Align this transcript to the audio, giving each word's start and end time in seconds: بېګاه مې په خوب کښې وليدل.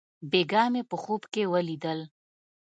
بېګاه 0.31 0.67
مې 0.73 0.81
په 0.89 0.95
خوب 1.01 1.21
کښې 1.33 1.43
وليدل. 1.51 1.99